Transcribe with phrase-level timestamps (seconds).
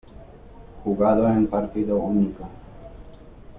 [0.83, 2.49] Jugado en partido único.